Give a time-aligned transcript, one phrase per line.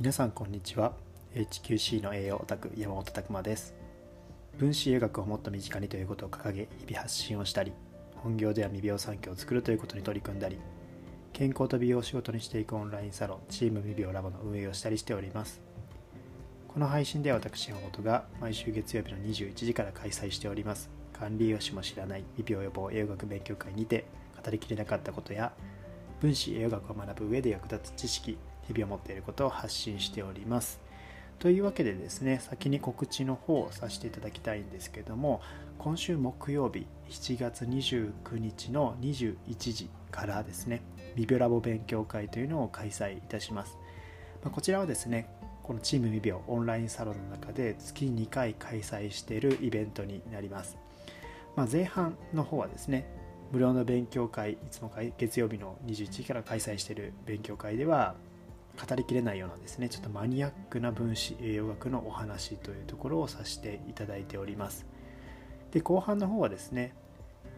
[0.00, 0.94] 皆さんこんにちは。
[1.34, 3.74] HQC の栄養オタク山本拓馬です。
[4.56, 7.74] 分子栄養学をもっと身近にということを掲げ日々発信をしたり
[8.14, 10.56] 本業では未病産業を作るということに取り組んだり
[11.34, 15.60] 健康と美容を仕事にしていくオンラインサロンチーム未病ラボの運営をしたりしております。
[16.66, 20.88] この配信では私山本が毎週月曜日の21時から開催しております。
[21.12, 24.06] 管理栄養士も知らない未病予防栄養学勉強会にて
[24.42, 25.52] 語りきれなかったことや
[26.22, 28.38] 分子栄養学を学ぶ上で役立つ知識
[28.72, 30.80] 日々を持っていることを発信しております。
[31.40, 35.40] というわけでですね先に告知の方をさせていただきたいんですけども
[35.78, 40.82] 今週木曜日7月29日の21時からですね
[41.16, 43.78] ビビオラボ勉強会というのを開催いたします、
[44.44, 45.30] まこちらはですね
[45.62, 50.76] このチーム未病オンラインサロンの中で月2回開催しているイベントになります、
[51.56, 53.08] まあ、前半の方はですね
[53.50, 58.14] 無料の勉強会いつも月曜日の21時から開催している勉強会では
[58.78, 59.88] 語りきれないようなですね。
[59.88, 64.86] ちょっとマニアックな分子栄養学のお話というところをさせていただいております。
[65.72, 66.94] で後半の方はですね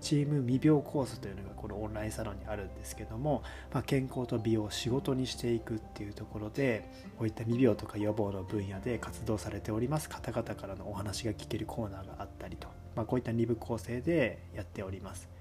[0.00, 10.10] チーム未病コースというのがこのオンラインサロンにあるんですけども、まあ、健康と美容を仕事にしていくっていうところでこういった未病とか予防の分野で活動されております。
[10.10, 15.33] 方々からのお話が聞けるコーナーがあったりと、まあ、こういった2部構成でやっております。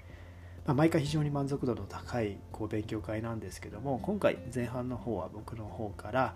[0.65, 6.35] まあ、毎回非常に満足度の高いこう勉強会なんですけども今回前半の方は僕の方から、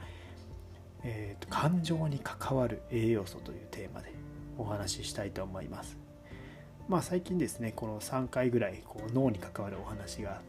[1.03, 4.13] えーと、感情に関わる栄養素というテーマで
[4.57, 5.97] お話ししたいと思います。
[6.89, 10.41] まあ、最近ですねこの3回ぐらいこう脳に関わるお話が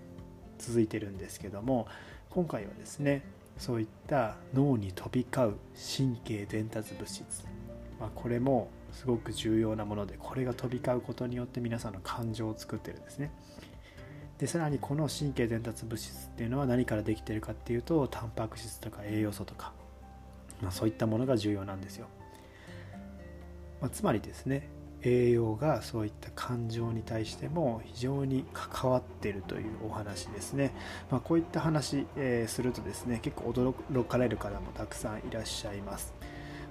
[0.58, 1.88] 続いてるんですけども
[2.30, 3.22] 今回はですね
[3.56, 7.24] そういった脳に飛び交う神経伝達物質、
[7.98, 13.30] まあ、これもすごく重要なものでこれが飛び交うことによって皆さんの感情を作ってるんですね。
[14.38, 19.72] でさらにこの神経伝達物質っていうのは何からできてるかっていうとタンパク質とか栄養素とか、
[20.62, 22.06] まあ、そういったものが重要なんですよ、
[23.80, 24.68] まあ、つまりですね
[25.02, 30.72] 栄養がそういった感情に対しても非常に関わっているというお話ですね、
[31.10, 36.14] まあ、こういった話、えー、するとですね結構驚かれる方もたくさんいらっしゃいます、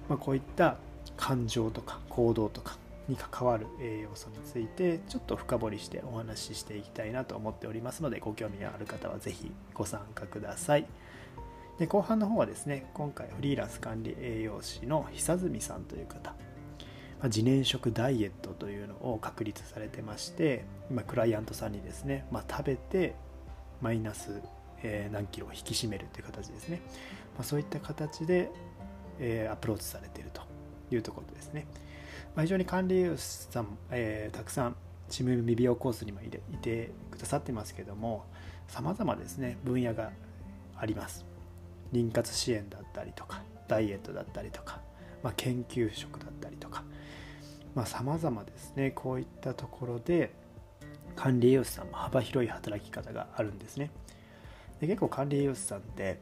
[0.09, 0.77] まあ、こういった
[1.15, 10.85] 感情とか行動とかに関わる栄養素についてちょっと深掘りしてお話ししていきたいなと思っておりますのでご興味のある方は是非ご参加ください。
[11.79, 16.33] で後半の方はですね今回フリーランス管理栄養士の久住さんという方
[17.25, 23.15] 自燃食ダイエットというのを確立されてまして今クライアントさんにですね、まあ、食べて
[23.81, 24.41] マイナス、
[24.83, 26.81] え何キロを引き締めるという形ですね、
[27.35, 28.49] まあ、そういった形で、
[29.19, 30.41] えアプローチされていると。
[30.91, 31.65] いうところですね。
[32.35, 34.75] まあ、非常に管理栄養士さん、えー、たくさん
[35.09, 38.25] チーム未病コースにもいてくださってますけども
[38.67, 40.11] 様々ですね分野が
[40.77, 41.25] あります
[41.93, 44.81] 妊活支援だったりとかダイエットだったりとか、
[45.23, 46.83] まあ、研究職だったりとか
[47.85, 50.31] さまざ、まですねこういったところで
[51.15, 53.91] 管理栄養士さんも幅広い働き方があるんですね
[54.79, 56.19] で結構管理栄養士さんって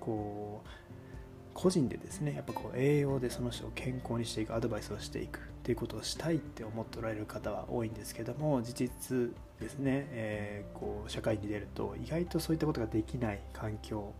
[0.00, 0.68] こう
[1.60, 14.14] 個人でですねやっぱこう栄養でその人を健康にしていくアドバイスをしていくっていうことをしたいって思っておられる方は多いんですけども事実ですね、えー、こう社会に出ると意外とそういったことができない環境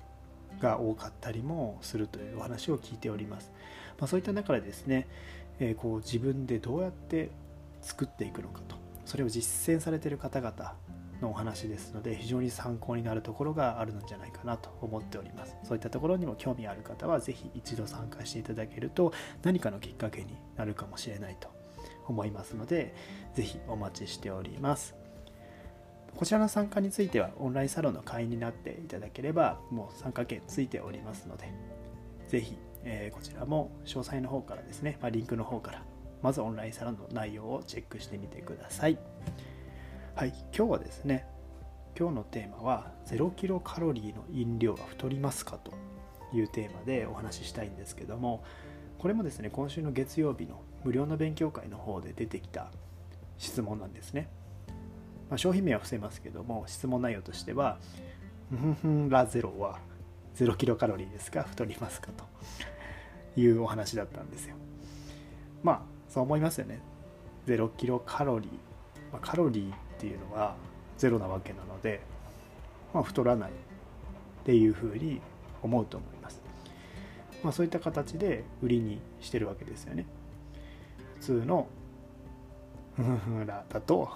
[0.60, 3.52] が多かったりもするというお話を聞いております、
[4.00, 5.06] まあ、そういった中でですね、
[5.60, 7.30] えー、こう自分でどうやって
[7.82, 8.74] 作っていくのかと
[9.04, 10.74] それを実践されている方々
[11.20, 19.12] のお話ですので非常に参考になるところがあるのじゃないかなと思っておりますそういったところにも興味ある方は是非一度参加していただけると
[19.42, 21.48] 何かのきっかけになるかもしれないと
[22.06, 22.94] 思いますので
[23.34, 24.94] 是非お待ちしております
[26.16, 31.52] こちらの参加についてはオンラインサロンの会員になっていただければもう参加券ついておりますので
[32.28, 35.82] 是非、えー、こちらも詳細の方からですね、まあ、リンクの方から
[36.22, 38.98] まずオンラインサロンの内容をチェックしてみてください。
[40.18, 41.24] はい、今日はですね、
[41.96, 45.72] 今日のテーマは0キロカロリーの飲料は太りますかと
[46.36, 48.42] いうテーマでお話ししたいんですけども、
[48.98, 52.72] これもですね、今週の月曜日の無料の勉強会の方で出てきた
[53.36, 54.28] 質問なんですね。
[55.30, 57.78] まあ、商品名は伏せますけども、質問内容としては、
[58.50, 59.78] ふんふんラゼロは
[60.34, 62.08] 0キロカロリーですか太りますか
[63.36, 64.56] というお話だったんですよ。
[65.62, 66.80] まあ、そう思いますよね。
[67.46, 68.50] 0キロカロリー。
[69.12, 70.54] まあ、カロリーっていうのは
[70.96, 72.00] ゼロなわけなので、
[72.94, 73.52] まあ、太らないっ
[74.44, 75.20] ていうふうに
[75.60, 76.40] 思うと思います。
[77.42, 80.06] まあ、そういった形で売りにしてるわけですよね。
[81.16, 81.68] 普通の
[82.96, 84.08] フフラだと、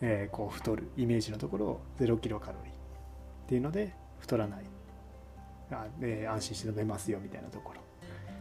[0.00, 2.76] えー、こう太るイメージのところを0キロカロリーっ
[3.48, 4.64] ていうので太らない
[5.70, 7.80] あで安心して飲めますよみたいなところ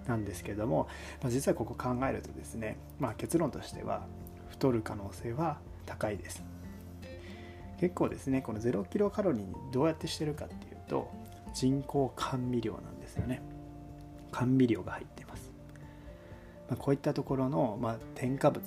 [0.08, 0.88] なんですけれども、
[1.22, 4.06] まあ、実はここ考えるとですね、まあ、結論としては
[4.50, 6.44] 太る可能性は高いです。
[7.80, 11.12] 結構ですねこの0キロカロリーにどうやってしてるかっていうと
[11.54, 13.42] 人工甘味料なんですよね。
[14.36, 15.52] 甘味料が入ってます、
[16.70, 18.62] まあ、こういったところの、まあ、添加物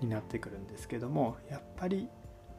[0.00, 2.08] になってくるんですけどもやっぱり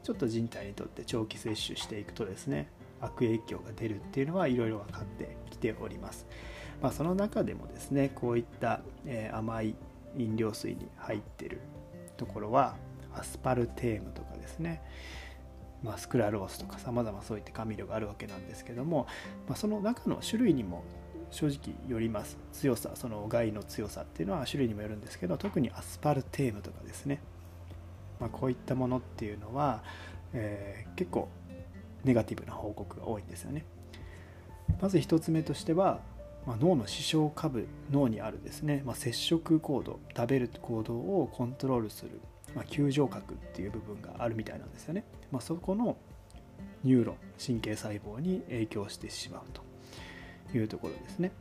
[0.03, 2.69] ちょっと人体にとって長期摂取していくとですね
[3.01, 6.27] 悪影響が出るっていうのはいろいろ分かってきております、
[6.81, 9.75] まあ、その中でもですねこういった、えー、甘い
[10.15, 11.59] 飲料水に入ってる
[12.15, 12.75] ところは
[13.19, 14.81] アスパルテームとかですね、
[15.83, 19.07] まあ、スクラロースとかさまざまそういった甘味料があるわけなんですけども、
[19.47, 20.83] まあ、その中の種類にも
[21.29, 22.37] 正直よります。
[22.53, 27.19] 強さその害の強さっていうのは種類にもよるんですけど特にアスパルテームとかですね、
[28.19, 29.83] まあ、こういったものっていうのは、
[30.33, 31.27] えー、結構
[32.03, 33.65] ネガティブな報告が多いんですよね。
[34.81, 35.99] まず1つ目としては、
[36.45, 42.21] まあ、脳の視床下部脳にあるですね、まあ、接触行動食べる行動をコントロールする、
[42.57, 45.95] まあ、球状核っていう部分があるみたいなんですよね、まあ、そこの
[46.83, 49.61] ニューロン神経細胞に影響してしまうと
[50.57, 51.31] いうところですね。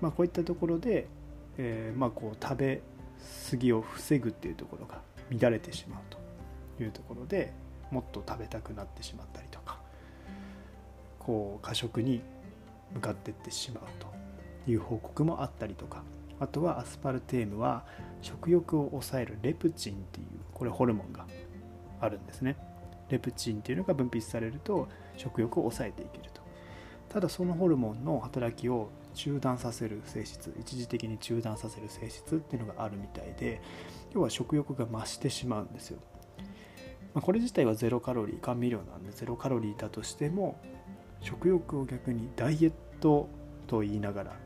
[0.00, 1.06] まあ、こういったところで、
[1.58, 2.80] えー、まあこう食べ
[3.50, 7.52] 過ぎを防ぐっていうところが乱れてしまうというところで
[7.92, 9.78] もっと食べたくなってしまったりとか
[11.18, 12.20] こう過食に
[12.94, 16.02] 向かっていってしまうという報告もあったりとか
[16.40, 17.84] あとはアスパルテームは
[18.20, 21.26] 食欲を抑えるレプチンっていうこれホルモンが
[22.00, 22.56] あるんですね。
[23.08, 26.42] レプチンっていうのが分泌されると食欲を抑えていけると。
[27.08, 33.60] ただそのホルモンの働きを中断させる性質一時的に中断させる性質っていうのがあるみたいで
[34.14, 35.98] 要は食欲が増してしまうんですよ、
[37.14, 40.60] まあ、これ自体はゼロカロリー甘味料なんでゼロカロリーだとしても
[41.20, 43.28] 食欲を逆にダイエット
[43.66, 44.36] と言いながら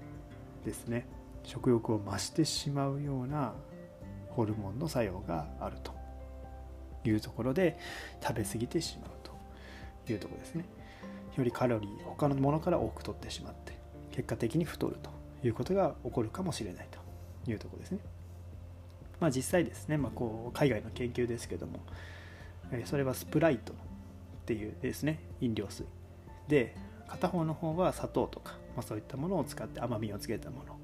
[0.64, 1.06] ですね。
[1.44, 3.54] 食欲を増してしまうような
[4.30, 5.92] ホルモンの作用があると
[7.04, 7.78] いうところで
[8.22, 10.64] 食べ過ぎてしまうというとこですね。
[11.36, 13.72] よりカロリー他のものから多く取ってしまって
[14.10, 15.10] 結果的に太ると
[15.46, 17.98] いうことが起こるかもしれないというとこですね。
[19.18, 21.80] まあ、実際ですね、まあ、こう海外の研究ですけども、
[22.84, 23.76] それはスプライトっ
[24.46, 25.86] ていうですね飲料水
[26.48, 26.74] で
[27.08, 30.76] 片方の方は砂糖とか、まあ、そういったものを使って甘みをつけたもの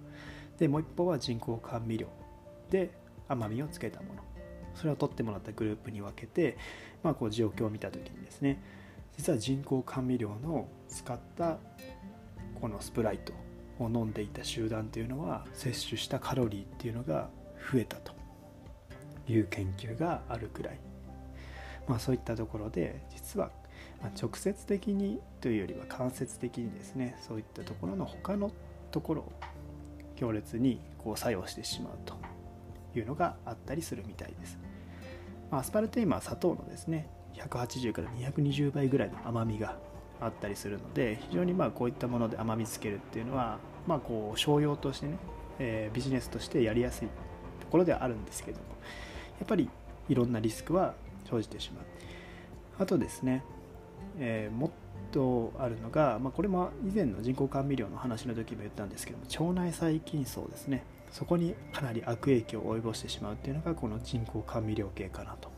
[0.59, 2.09] でもう一方は人工甘味料
[2.71, 2.91] で
[3.29, 4.29] 甘みをつけたもの。
[4.75, 6.57] それを取ってもらったグループに分けて、
[7.03, 8.63] まあ、こう状況を見た時にですね
[9.17, 11.59] 実は人工甘味料の使った
[12.61, 13.33] このスプライト
[13.81, 17.29] を飲んでいた集団というのは摂取したカロリーっていうのが
[17.73, 18.13] 増えたと
[19.29, 20.79] いう研究があるくらい、
[21.89, 23.51] まあ、そういったところで実は
[24.21, 28.53] 直接的にというよりは間接的にですねそういったところの他の
[28.93, 29.33] ところ
[30.19, 32.17] 強烈にこう作用してしまうと
[32.99, 34.59] いうのがあったりするみたいです。
[35.49, 39.79] ま、アスパルテームは砂糖のですね180から220倍ぐらいの甘みが
[40.20, 45.19] あったりするので非常にまあこういったもので甘みつけるっていうのはまあこう商用としてね、
[45.61, 47.09] えー、ビジネスとしてやりやすい
[47.61, 48.64] ところではあるんですけども
[49.38, 49.71] やっぱり
[50.09, 50.94] いろんなリスクは
[51.31, 51.85] 生じてしまう
[52.81, 53.44] あとですね、
[54.19, 54.56] えー、
[55.11, 60.85] とあるのが、まあ、これも以前の人工甘味料の話の時も言ったんですけども腸内細菌層ですね。
[61.11, 65.50] そこにかなり悪影響を及ぼしてしまうっていうのがこの人工甘味料系かなと。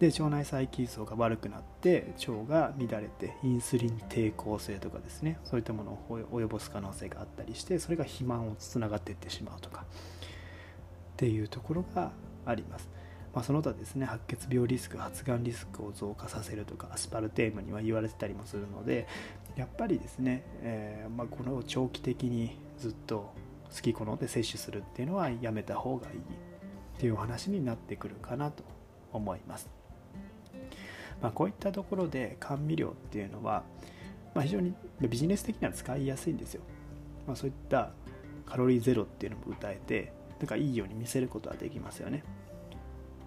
[0.00, 5.38] で腸内細菌層が悪くなって腸が乱れてインスリン抵抗性とかですね。
[5.44, 9.84] そういったものを及ぼす可能性があったりしてそれが肥満をつながっていってしまうとか。
[11.16, 12.12] っていうところが
[12.44, 12.90] あります、
[13.36, 19.06] まあ、その他ですね白血病リスク発がんリスクを増加させるとかアスパルテームには言われてたりもするので
[19.56, 23.34] やっぱりですね、えー、まあ、この長期的にずっと
[23.70, 26.20] 好き好んで摂取するっていうのはやめた方がいいっ
[26.98, 28.64] ていうお話になってくるかなと
[29.12, 29.68] 思います。
[31.20, 33.64] まあ、こういったところで甘味料っていうのは、
[34.34, 36.62] まあ、非常にビジネス的には使いやすいんですよ、
[37.26, 37.90] まあ、そういった
[38.46, 42.22] カロリーゼロっていうのも歌えてなんかいいように見せることはできますよね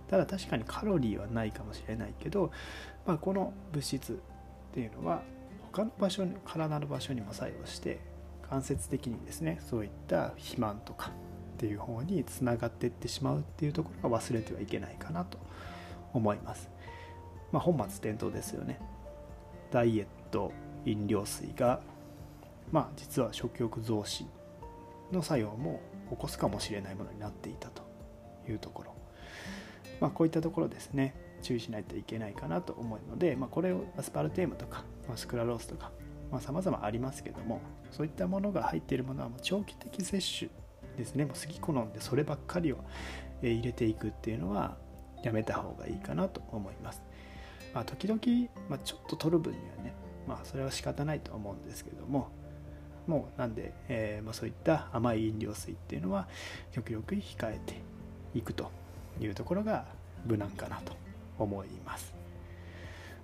[0.09, 2.51] ただ確かにカロリーはないかもしれないけど、
[3.05, 4.15] まあ、この物質っ
[4.73, 5.21] ていうのは
[5.71, 7.99] 他の場所に体の場所にも作用して
[8.49, 11.11] 間接的にですねそういった肥満とか
[11.55, 15.37] っていう方につながっていってしまうっていうところが忘れてはいけないかなと
[16.13, 16.69] 思います。
[17.51, 18.79] まあ、本末転倒ですよね。
[19.71, 20.51] ダイエット
[20.85, 21.81] 飲料水が
[22.71, 24.27] まあ実は食欲増進
[25.11, 27.83] の作用も起こすかもしれないものになっていたと
[28.47, 28.98] いうところ。
[29.99, 35.91] まあこういったところですね注意しないといけないかなと思うので、まあ、これをアスパルテームとか、まあ、スクラロースとか
[36.41, 40.51] さまざ、まあ、りますけどもそういったものが入っているものはもう長期的摂取
[40.97, 42.77] ですねもう好き好んでそればっかりを
[43.41, 44.77] 入れていくっていうのは
[45.23, 47.01] やめた方がいいかなと思います。
[47.73, 48.19] まあ、時々、
[48.67, 49.93] まあ、ちょっと取る分にはね、
[50.27, 52.29] まあ、それは仕方ないと思うんですけども
[53.05, 56.27] もうなんで、えー、まあ、そういった甘い飲料水っていうのは
[56.71, 57.81] 極力控えて
[58.33, 58.71] いくと
[59.21, 59.85] いうところが
[60.25, 60.93] 無難かなと
[61.37, 62.13] 思います。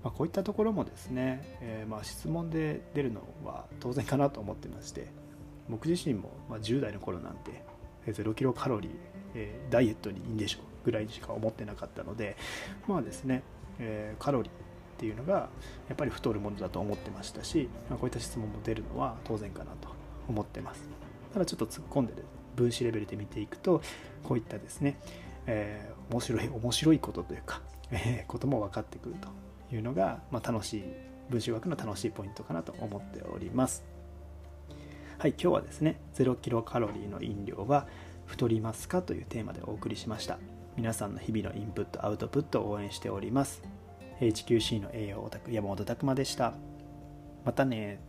[0.03, 5.07] まあ、こういったところもですね、えー、ま質問で出るのは当然かなと思ってまして
[5.67, 7.63] 僕自身もま10代の頃なんて
[8.05, 8.91] 0キロカロリー、
[9.33, 12.37] えー、ダイエットにいいんでしょうぐらいしか思ってなかったので
[12.87, 13.41] まあですね、
[13.79, 14.55] えー、カロリーっ
[14.97, 15.49] ていうのが
[15.89, 19.89] やっぱり太るものだと思ってましたし、まあ、こういった質問も出るのは当然かなと
[20.29, 20.87] 思ってます
[21.33, 22.13] ただちょっと突っ込んで
[22.55, 23.81] 分子レベルで見ていくと
[24.23, 24.97] こういったですね、
[25.47, 27.61] えー、面白い面白いことというか、
[27.91, 29.29] えー、ことも分かってくると
[29.75, 30.83] いうのが、まあ、楽しい
[31.29, 33.83] 分子学の楽しいポイントかなと思っております。
[35.17, 37.87] はい今日はですね0キロカロリーの飲料は
[38.25, 40.39] 太りますかというテーマでお送りしました。
[40.75, 43.63] 皆さんの日々のインプットアウトプットを応援しております。
[44.19, 46.53] HQC の栄養オタク山本拓馬でした。
[47.45, 47.99] またね